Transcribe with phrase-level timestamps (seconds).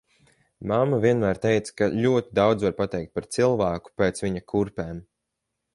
[0.71, 5.09] Mamma vienmēr teica, ka ļoti daudz var pateikt par cilvēku pēc viņa kurpēm.